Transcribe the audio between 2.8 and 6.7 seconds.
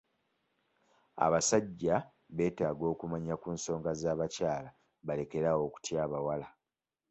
okumanya ku nsonga z'abakyala balekere awo okutya abawala.